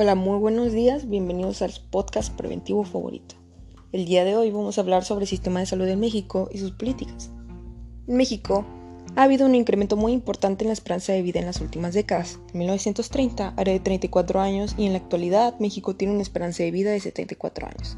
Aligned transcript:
Hola, 0.00 0.14
muy 0.14 0.38
buenos 0.38 0.72
días, 0.72 1.08
bienvenidos 1.08 1.60
al 1.60 1.72
podcast 1.90 2.32
preventivo 2.36 2.84
favorito. 2.84 3.34
El 3.90 4.04
día 4.04 4.24
de 4.24 4.36
hoy 4.36 4.52
vamos 4.52 4.78
a 4.78 4.82
hablar 4.82 5.04
sobre 5.04 5.24
el 5.24 5.28
sistema 5.28 5.58
de 5.58 5.66
salud 5.66 5.88
en 5.88 5.98
México 5.98 6.48
y 6.52 6.58
sus 6.58 6.70
políticas. 6.70 7.32
En 8.06 8.16
México 8.16 8.64
ha 9.16 9.24
habido 9.24 9.44
un 9.44 9.56
incremento 9.56 9.96
muy 9.96 10.12
importante 10.12 10.62
en 10.62 10.68
la 10.68 10.74
esperanza 10.74 11.12
de 11.12 11.22
vida 11.22 11.40
en 11.40 11.46
las 11.46 11.60
últimas 11.60 11.94
décadas. 11.94 12.38
En 12.52 12.60
1930 12.60 13.54
era 13.58 13.72
de 13.72 13.80
34 13.80 14.40
años 14.40 14.76
y 14.78 14.86
en 14.86 14.92
la 14.92 14.98
actualidad 14.98 15.58
México 15.58 15.96
tiene 15.96 16.14
una 16.14 16.22
esperanza 16.22 16.62
de 16.62 16.70
vida 16.70 16.92
de 16.92 17.00
74 17.00 17.66
años. 17.66 17.96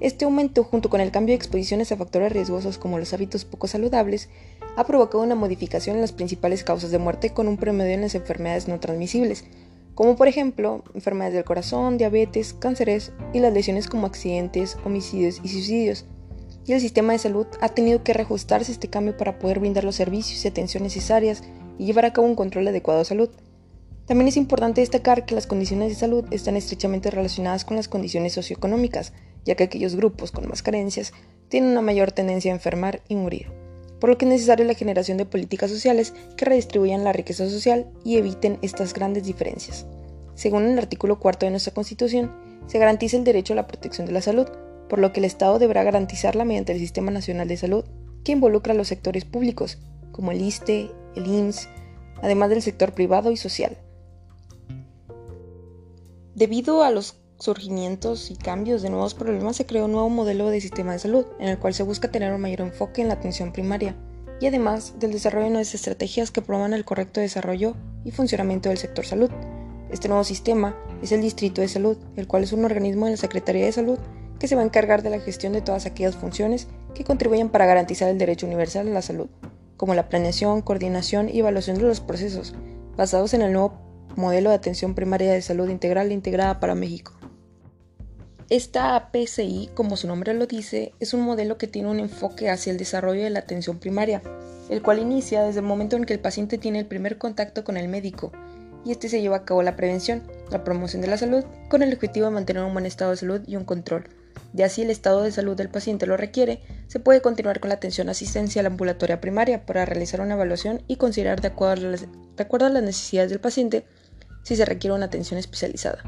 Este 0.00 0.24
aumento, 0.24 0.64
junto 0.64 0.88
con 0.88 1.02
el 1.02 1.10
cambio 1.10 1.32
de 1.34 1.36
exposiciones 1.36 1.92
a 1.92 1.98
factores 1.98 2.32
riesgosos 2.32 2.78
como 2.78 2.98
los 2.98 3.12
hábitos 3.12 3.44
poco 3.44 3.66
saludables, 3.66 4.30
ha 4.76 4.86
provocado 4.86 5.22
una 5.22 5.34
modificación 5.34 5.96
en 5.96 6.02
las 6.02 6.12
principales 6.12 6.64
causas 6.64 6.90
de 6.90 6.98
muerte 6.98 7.34
con 7.34 7.46
un 7.46 7.58
promedio 7.58 7.92
en 7.92 8.00
las 8.02 8.14
enfermedades 8.14 8.68
no 8.68 8.80
transmisibles, 8.80 9.44
como 9.96 10.14
por 10.14 10.28
ejemplo 10.28 10.84
enfermedades 10.94 11.34
del 11.34 11.44
corazón, 11.44 11.96
diabetes, 11.96 12.52
cánceres 12.52 13.12
y 13.32 13.40
las 13.40 13.52
lesiones 13.52 13.88
como 13.88 14.06
accidentes, 14.06 14.76
homicidios 14.84 15.40
y 15.42 15.48
suicidios. 15.48 16.04
Y 16.66 16.74
el 16.74 16.82
sistema 16.82 17.14
de 17.14 17.18
salud 17.18 17.46
ha 17.62 17.70
tenido 17.70 18.04
que 18.04 18.12
reajustarse 18.12 18.70
a 18.70 18.74
este 18.74 18.90
cambio 18.90 19.16
para 19.16 19.38
poder 19.38 19.58
brindar 19.58 19.84
los 19.84 19.96
servicios 19.96 20.44
y 20.44 20.48
atención 20.48 20.82
necesarias 20.82 21.42
y 21.78 21.86
llevar 21.86 22.04
a 22.04 22.12
cabo 22.12 22.26
un 22.26 22.34
control 22.34 22.68
adecuado 22.68 22.98
de 22.98 23.06
salud. 23.06 23.30
También 24.04 24.28
es 24.28 24.36
importante 24.36 24.82
destacar 24.82 25.24
que 25.24 25.34
las 25.34 25.46
condiciones 25.46 25.88
de 25.88 25.94
salud 25.94 26.26
están 26.30 26.56
estrechamente 26.56 27.10
relacionadas 27.10 27.64
con 27.64 27.78
las 27.78 27.88
condiciones 27.88 28.34
socioeconómicas, 28.34 29.14
ya 29.46 29.54
que 29.54 29.64
aquellos 29.64 29.96
grupos 29.96 30.30
con 30.30 30.46
más 30.46 30.62
carencias 30.62 31.14
tienen 31.48 31.70
una 31.70 31.80
mayor 31.80 32.12
tendencia 32.12 32.52
a 32.52 32.56
enfermar 32.56 33.00
y 33.08 33.16
morir, 33.16 33.50
por 34.00 34.10
lo 34.10 34.18
que 34.18 34.24
es 34.24 34.30
necesaria 34.30 34.66
la 34.66 34.74
generación 34.74 35.18
de 35.18 35.26
políticas 35.26 35.70
sociales 35.70 36.14
que 36.36 36.44
redistribuyan 36.44 37.04
la 37.04 37.12
riqueza 37.12 37.48
social 37.48 37.86
y 38.04 38.16
eviten 38.16 38.58
estas 38.62 38.92
grandes 38.92 39.24
diferencias. 39.24 39.86
Según 40.34 40.64
el 40.64 40.78
artículo 40.78 41.18
4 41.18 41.46
de 41.46 41.50
nuestra 41.50 41.72
Constitución, 41.72 42.32
se 42.66 42.78
garantiza 42.78 43.16
el 43.16 43.24
derecho 43.24 43.52
a 43.52 43.56
la 43.56 43.66
protección 43.66 44.06
de 44.06 44.12
la 44.12 44.20
salud, 44.20 44.46
por 44.88 44.98
lo 44.98 45.12
que 45.12 45.20
el 45.20 45.24
Estado 45.24 45.58
deberá 45.58 45.82
garantizarla 45.82 46.44
mediante 46.44 46.72
el 46.72 46.78
Sistema 46.78 47.10
Nacional 47.10 47.48
de 47.48 47.56
Salud, 47.56 47.84
que 48.22 48.32
involucra 48.32 48.72
a 48.72 48.76
los 48.76 48.88
sectores 48.88 49.24
públicos, 49.24 49.78
como 50.12 50.32
el 50.32 50.42
ISTE, 50.42 50.90
el 51.14 51.26
IMSS, 51.26 51.68
además 52.22 52.50
del 52.50 52.62
sector 52.62 52.92
privado 52.92 53.30
y 53.30 53.36
social. 53.36 53.76
Debido 56.34 56.82
a 56.82 56.90
los 56.90 57.16
surgimientos 57.38 58.30
y 58.30 58.36
cambios 58.36 58.82
de 58.82 58.90
nuevos 58.90 59.14
problemas, 59.14 59.56
se 59.56 59.66
creó 59.66 59.84
un 59.84 59.92
nuevo 59.92 60.08
modelo 60.08 60.48
de 60.48 60.60
sistema 60.60 60.92
de 60.92 60.98
salud, 60.98 61.26
en 61.38 61.48
el 61.48 61.58
cual 61.58 61.74
se 61.74 61.82
busca 61.82 62.10
tener 62.10 62.32
un 62.32 62.40
mayor 62.40 62.60
enfoque 62.60 63.02
en 63.02 63.08
la 63.08 63.14
atención 63.14 63.52
primaria, 63.52 63.94
y 64.40 64.46
además 64.46 64.94
del 64.98 65.12
desarrollo 65.12 65.44
de 65.44 65.50
nuevas 65.50 65.74
estrategias 65.74 66.30
que 66.30 66.42
promuevan 66.42 66.74
el 66.74 66.84
correcto 66.84 67.20
desarrollo 67.20 67.74
y 68.04 68.10
funcionamiento 68.10 68.68
del 68.68 68.78
sector 68.78 69.04
salud. 69.04 69.30
Este 69.90 70.08
nuevo 70.08 70.24
sistema 70.24 70.76
es 71.02 71.12
el 71.12 71.22
Distrito 71.22 71.60
de 71.60 71.68
Salud, 71.68 71.96
el 72.16 72.26
cual 72.26 72.42
es 72.42 72.52
un 72.52 72.64
organismo 72.64 73.06
de 73.06 73.12
la 73.12 73.16
Secretaría 73.16 73.64
de 73.64 73.72
Salud 73.72 73.98
que 74.38 74.48
se 74.48 74.56
va 74.56 74.62
a 74.62 74.64
encargar 74.64 75.02
de 75.02 75.10
la 75.10 75.20
gestión 75.20 75.52
de 75.52 75.62
todas 75.62 75.86
aquellas 75.86 76.16
funciones 76.16 76.68
que 76.94 77.04
contribuyen 77.04 77.48
para 77.48 77.66
garantizar 77.66 78.08
el 78.08 78.18
derecho 78.18 78.46
universal 78.46 78.88
a 78.88 78.92
la 78.92 79.02
salud, 79.02 79.28
como 79.76 79.94
la 79.94 80.08
planeación, 80.08 80.62
coordinación 80.62 81.28
y 81.28 81.38
evaluación 81.38 81.76
de 81.76 81.84
los 81.84 82.00
procesos, 82.00 82.54
basados 82.96 83.34
en 83.34 83.42
el 83.42 83.52
nuevo 83.52 83.78
modelo 84.16 84.50
de 84.50 84.56
atención 84.56 84.94
primaria 84.94 85.32
de 85.32 85.42
salud 85.42 85.68
integral 85.68 86.10
e 86.10 86.14
integrada 86.14 86.58
para 86.60 86.74
México. 86.74 87.12
Esta 88.48 88.94
APCI, 88.94 89.70
como 89.74 89.96
su 89.96 90.06
nombre 90.06 90.32
lo 90.32 90.46
dice, 90.46 90.92
es 91.00 91.14
un 91.14 91.22
modelo 91.22 91.58
que 91.58 91.66
tiene 91.66 91.88
un 91.88 91.98
enfoque 91.98 92.48
hacia 92.48 92.70
el 92.70 92.78
desarrollo 92.78 93.24
de 93.24 93.30
la 93.30 93.40
atención 93.40 93.80
primaria, 93.80 94.22
el 94.70 94.82
cual 94.82 95.00
inicia 95.00 95.42
desde 95.42 95.58
el 95.58 95.66
momento 95.66 95.96
en 95.96 96.04
que 96.04 96.12
el 96.12 96.20
paciente 96.20 96.56
tiene 96.56 96.78
el 96.78 96.86
primer 96.86 97.18
contacto 97.18 97.64
con 97.64 97.76
el 97.76 97.88
médico 97.88 98.30
y 98.84 98.92
este 98.92 99.08
se 99.08 99.20
lleva 99.20 99.38
a 99.38 99.44
cabo 99.44 99.64
la 99.64 99.74
prevención, 99.74 100.22
la 100.48 100.62
promoción 100.62 101.02
de 101.02 101.08
la 101.08 101.18
salud, 101.18 101.44
con 101.68 101.82
el 101.82 101.92
objetivo 101.92 102.26
de 102.26 102.32
mantener 102.32 102.62
un 102.62 102.72
buen 102.72 102.86
estado 102.86 103.10
de 103.10 103.16
salud 103.16 103.40
y 103.48 103.56
un 103.56 103.64
control. 103.64 104.04
De 104.52 104.62
así 104.62 104.82
el 104.82 104.90
estado 104.90 105.24
de 105.24 105.32
salud 105.32 105.56
del 105.56 105.68
paciente 105.68 106.06
lo 106.06 106.16
requiere, 106.16 106.60
se 106.86 107.00
puede 107.00 107.20
continuar 107.20 107.58
con 107.58 107.70
la 107.70 107.74
atención 107.74 108.08
asistencial 108.08 108.66
ambulatoria 108.66 109.20
primaria 109.20 109.66
para 109.66 109.84
realizar 109.86 110.20
una 110.20 110.34
evaluación 110.34 110.82
y 110.86 110.96
considerar 110.96 111.40
de 111.40 111.48
acuerdo, 111.48 111.88
a 111.88 111.90
las, 111.90 112.02
de 112.02 112.42
acuerdo 112.42 112.66
a 112.66 112.70
las 112.70 112.84
necesidades 112.84 113.30
del 113.30 113.40
paciente 113.40 113.84
si 114.44 114.54
se 114.54 114.64
requiere 114.64 114.94
una 114.94 115.06
atención 115.06 115.36
especializada. 115.40 116.04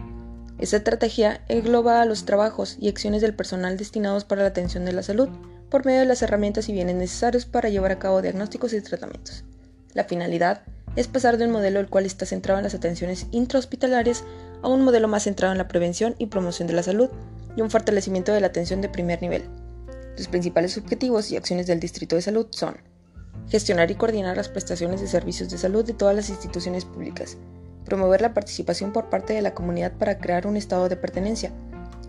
Esta 0.59 0.79
estrategia 0.79 1.41
engloba 1.49 2.05
los 2.05 2.25
trabajos 2.25 2.77
y 2.81 2.89
acciones 2.89 3.23
del 3.23 3.35
personal 3.35 3.77
destinados 3.77 4.25
para 4.25 4.43
la 4.43 4.49
atención 4.49 4.85
de 4.85 4.93
la 4.93 5.05
salud 5.05 5.29
por 5.71 5.87
medio 5.87 6.01
de 6.01 6.07
las 6.07 6.23
herramientas 6.23 6.69
y 6.69 6.73
bienes 6.73 6.97
necesarios 6.97 7.47
para 7.47 7.69
llevar 7.69 7.93
a 7.93 7.99
cabo 8.01 8.23
diagnósticos 8.23 8.73
y 8.73 8.81
tratamientos. 8.81 9.45
La 9.95 10.05
finalidad 10.05 10.63
es 10.97 11.07
pasar 11.07 11.39
de 11.39 11.45
un 11.45 11.53
modelo 11.53 11.79
el 11.79 11.89
cual 11.89 12.07
está 12.07 12.27
centrado 12.27 12.59
en 12.59 12.65
las 12.65 12.75
atenciones 12.75 13.27
intrahospitalarias 13.31 14.25
a 14.63 14.69
un 14.69 14.83
modelo 14.83 15.07
más 15.07 15.25
centrado 15.25 15.53
en 15.53 15.59
la 15.59 15.69
prevención 15.69 16.17
y 16.19 16.27
promoción 16.27 16.67
de 16.67 16.75
la 16.75 16.83
salud 16.83 17.09
y 17.57 17.61
un 17.61 17.71
fortalecimiento 17.71 18.33
de 18.33 18.41
la 18.41 18.49
atención 18.49 18.81
de 18.81 18.89
primer 18.89 19.23
nivel. 19.23 19.45
Los 20.17 20.27
principales 20.27 20.77
objetivos 20.77 21.31
y 21.31 21.37
acciones 21.37 21.69
del 21.69 21.79
Distrito 21.79 22.17
de 22.17 22.23
Salud 22.23 22.49
son 22.51 22.79
gestionar 23.49 23.91
y 23.93 23.95
coordinar 23.95 24.37
las 24.37 24.49
prestaciones 24.49 25.01
de 25.01 25.07
servicios 25.07 25.51
de 25.51 25.59
salud 25.59 25.85
de 25.85 25.95
todas 25.95 26.17
las 26.17 26.29
instituciones 26.31 26.85
públicas, 26.85 27.37
promover 27.89 28.21
la 28.21 28.35
participación 28.35 28.93
por 28.93 29.09
parte 29.11 29.33
de 29.33 29.43
la 29.43 29.55
comunidad 29.55 29.93
para 29.93 30.19
crear 30.19 30.47
un 30.47 30.57
estado 30.57 30.89
de 30.89 30.97
pertenencia, 30.97 31.53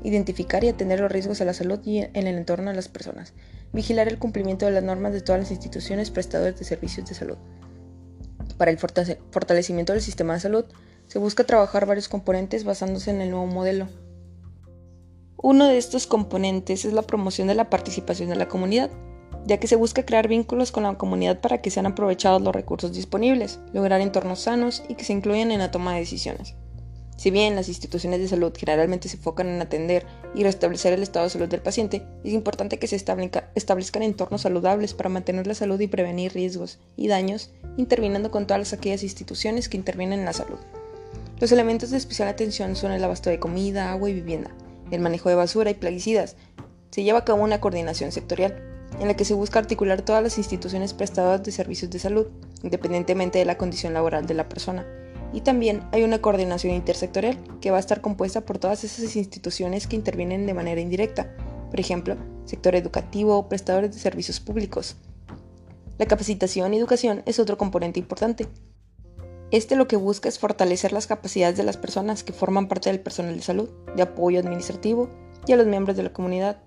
identificar 0.03 0.63
y 0.63 0.69
atender 0.69 0.99
los 0.99 1.11
riesgos 1.11 1.41
a 1.41 1.45
la 1.45 1.53
salud 1.53 1.79
y 1.83 1.99
en 1.99 2.27
el 2.27 2.37
entorno 2.37 2.69
de 2.69 2.75
las 2.75 2.87
personas, 2.87 3.33
vigilar 3.73 4.07
el 4.07 4.19
cumplimiento 4.19 4.65
de 4.65 4.71
las 4.71 4.83
normas 4.83 5.13
de 5.13 5.21
todas 5.21 5.41
las 5.41 5.51
instituciones 5.51 6.11
prestadoras 6.11 6.59
de 6.59 6.65
servicios 6.65 7.07
de 7.07 7.15
salud, 7.15 7.37
para 8.59 8.71
el 8.71 8.77
fortalecimiento 8.77 9.93
del 9.93 10.01
sistema 10.01 10.33
de 10.33 10.41
salud, 10.41 10.65
se 11.07 11.17
busca 11.17 11.45
trabajar 11.45 11.85
varios 11.85 12.09
componentes 12.09 12.65
basándose 12.65 13.09
en 13.09 13.21
el 13.21 13.31
nuevo 13.31 13.47
modelo. 13.47 13.87
Uno 15.37 15.65
de 15.65 15.77
estos 15.77 16.05
componentes 16.05 16.83
es 16.83 16.91
la 16.91 17.03
promoción 17.03 17.47
de 17.47 17.55
la 17.55 17.69
participación 17.69 18.27
de 18.27 18.35
la 18.35 18.49
comunidad, 18.49 18.91
ya 19.45 19.57
que 19.57 19.67
se 19.67 19.75
busca 19.75 20.05
crear 20.05 20.27
vínculos 20.27 20.71
con 20.71 20.83
la 20.83 20.95
comunidad 20.95 21.39
para 21.41 21.61
que 21.61 21.71
sean 21.71 21.85
aprovechados 21.85 22.41
los 22.41 22.53
recursos 22.53 22.93
disponibles, 22.93 23.59
lograr 23.73 24.01
entornos 24.01 24.41
sanos 24.41 24.83
y 24.87 24.95
que 24.95 25.03
se 25.03 25.13
incluyan 25.13 25.51
en 25.51 25.59
la 25.59 25.71
toma 25.71 25.93
de 25.93 26.01
decisiones. 26.01 26.55
Si 27.19 27.31
bien 27.31 27.57
las 27.57 27.67
instituciones 27.67 28.21
de 28.21 28.29
salud 28.29 28.53
generalmente 28.55 29.09
se 29.09 29.17
enfocan 29.17 29.49
en 29.49 29.61
atender 29.61 30.05
y 30.33 30.43
restablecer 30.43 30.93
el 30.93 31.03
estado 31.03 31.25
de 31.25 31.29
salud 31.29 31.49
del 31.49 31.61
paciente, 31.61 32.01
es 32.23 32.31
importante 32.31 32.79
que 32.79 32.87
se 32.87 32.95
establezcan 32.95 34.03
entornos 34.03 34.39
saludables 34.41 34.93
para 34.93 35.09
mantener 35.09 35.45
la 35.45 35.53
salud 35.53 35.77
y 35.81 35.87
prevenir 35.87 36.31
riesgos 36.31 36.79
y 36.95 37.09
daños, 37.09 37.51
interviniendo 37.75 38.31
con 38.31 38.47
todas 38.47 38.71
aquellas 38.71 39.03
instituciones 39.03 39.67
que 39.67 39.75
intervienen 39.75 40.19
en 40.19 40.25
la 40.25 40.31
salud. 40.33 40.59
Los 41.41 41.51
elementos 41.51 41.89
de 41.89 41.97
especial 41.97 42.29
atención 42.29 42.77
son 42.77 42.93
el 42.93 43.03
abasto 43.03 43.29
de 43.29 43.39
comida, 43.39 43.91
agua 43.91 44.09
y 44.09 44.13
vivienda, 44.13 44.51
el 44.89 45.01
manejo 45.01 45.27
de 45.27 45.35
basura 45.35 45.71
y 45.71 45.73
plaguicidas. 45.73 46.37
Se 46.89 47.03
lleva 47.03 47.19
a 47.19 47.25
cabo 47.25 47.43
una 47.43 47.59
coordinación 47.59 48.13
sectorial, 48.13 48.63
en 48.99 49.07
la 49.07 49.15
que 49.15 49.25
se 49.25 49.33
busca 49.33 49.59
articular 49.59 50.01
todas 50.01 50.23
las 50.23 50.37
instituciones 50.37 50.93
prestadoras 50.93 51.43
de 51.43 51.51
servicios 51.51 51.91
de 51.91 51.99
salud, 51.99 52.27
independientemente 52.63 53.39
de 53.39 53.45
la 53.45 53.57
condición 53.57 53.93
laboral 53.93 54.25
de 54.25 54.33
la 54.33 54.49
persona 54.49 54.85
y 55.33 55.41
también 55.41 55.83
hay 55.91 56.03
una 56.03 56.19
coordinación 56.19 56.73
intersectorial 56.73 57.37
que 57.61 57.71
va 57.71 57.77
a 57.77 57.81
estar 57.81 58.01
compuesta 58.01 58.41
por 58.41 58.57
todas 58.57 58.83
esas 58.83 59.15
instituciones 59.15 59.87
que 59.87 59.95
intervienen 59.95 60.45
de 60.45 60.53
manera 60.53 60.81
indirecta, 60.81 61.35
por 61.69 61.79
ejemplo, 61.79 62.17
sector 62.45 62.75
educativo 62.75 63.37
o 63.37 63.47
prestadores 63.47 63.93
de 63.93 63.99
servicios 63.99 64.39
públicos. 64.39 64.95
La 65.97 66.07
capacitación 66.07 66.73
y 66.73 66.77
educación 66.77 67.21
es 67.25 67.39
otro 67.39 67.57
componente 67.57 67.99
importante. 67.99 68.47
Este 69.51 69.75
lo 69.75 69.87
que 69.87 69.97
busca 69.97 70.29
es 70.29 70.39
fortalecer 70.39 70.93
las 70.93 71.07
capacidades 71.07 71.57
de 71.57 71.63
las 71.63 71.77
personas 71.77 72.23
que 72.23 72.33
forman 72.33 72.67
parte 72.67 72.89
del 72.89 72.99
personal 72.99 73.35
de 73.35 73.41
salud, 73.41 73.69
de 73.95 74.03
apoyo 74.03 74.39
administrativo 74.39 75.09
y 75.45 75.53
a 75.53 75.57
los 75.57 75.67
miembros 75.67 75.97
de 75.97 76.03
la 76.03 76.13
comunidad. 76.13 76.61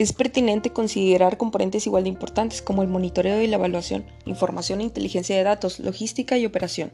Es 0.00 0.14
pertinente 0.14 0.70
considerar 0.70 1.36
componentes 1.36 1.86
igual 1.86 2.04
de 2.04 2.08
importantes 2.08 2.62
como 2.62 2.80
el 2.80 2.88
monitoreo 2.88 3.42
y 3.42 3.46
la 3.46 3.56
evaluación, 3.56 4.06
información 4.24 4.80
e 4.80 4.84
inteligencia 4.84 5.36
de 5.36 5.42
datos, 5.42 5.78
logística 5.78 6.38
y 6.38 6.46
operación, 6.46 6.90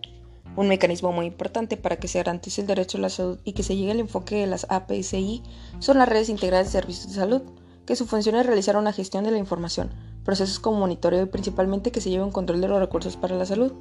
un 0.56 0.66
mecanismo 0.66 1.12
muy 1.12 1.26
importante 1.26 1.76
para 1.76 1.98
que 1.98 2.08
se 2.08 2.18
garantice 2.18 2.62
el 2.62 2.66
derecho 2.66 2.98
a 2.98 3.02
la 3.02 3.08
salud 3.08 3.38
y 3.44 3.52
que 3.52 3.62
se 3.62 3.76
llegue 3.76 3.92
al 3.92 4.00
enfoque 4.00 4.34
de 4.34 4.48
las 4.48 4.66
APSI 4.70 5.44
son 5.78 5.98
las 5.98 6.08
redes 6.08 6.30
integradas 6.30 6.66
de 6.66 6.80
servicios 6.80 7.06
de 7.06 7.14
salud, 7.14 7.42
que 7.86 7.94
su 7.94 8.06
función 8.06 8.34
es 8.34 8.44
realizar 8.44 8.76
una 8.76 8.92
gestión 8.92 9.22
de 9.22 9.30
la 9.30 9.38
información, 9.38 9.90
procesos 10.24 10.58
como 10.58 10.80
monitoreo 10.80 11.22
y 11.22 11.26
principalmente 11.26 11.92
que 11.92 12.00
se 12.00 12.10
lleve 12.10 12.24
un 12.24 12.32
control 12.32 12.60
de 12.60 12.66
los 12.66 12.80
recursos 12.80 13.16
para 13.16 13.36
la 13.36 13.46
salud. 13.46 13.72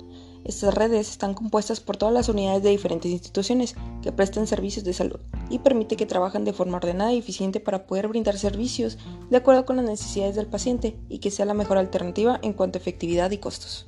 Estas 0.44 0.76
redes 0.76 1.10
están 1.10 1.34
compuestas 1.34 1.80
por 1.80 1.98
todas 1.98 2.14
las 2.14 2.30
unidades 2.30 2.62
de 2.62 2.70
diferentes 2.70 3.10
instituciones 3.10 3.74
que 4.04 4.12
prestan 4.12 4.46
servicios 4.46 4.86
de 4.86 4.94
salud 4.94 5.20
y 5.50 5.60
permite 5.60 5.96
que 5.96 6.06
trabajen 6.06 6.46
de 6.46 6.54
forma 6.54 6.78
ordenada 6.78 7.14
y 7.14 7.18
eficiente 7.18 7.60
para 7.60 7.86
poder 7.86 8.08
brindar 8.08 8.38
servicios 8.38 8.98
de 9.30 9.38
acuerdo 9.38 9.66
con 9.66 9.78
las 9.78 9.86
necesidades 9.86 10.36
del 10.36 10.48
paciente 10.48 10.98
y 11.10 11.20
que 11.20 11.32
sea 11.32 11.46
la 11.46 11.54
mejor 11.54 11.78
alternativa 11.78 12.40
en 12.42 12.54
cuanto 12.54 12.78
a 12.78 12.82
efectividad 12.82 13.32
y 13.32 13.38
costos. 13.38 13.88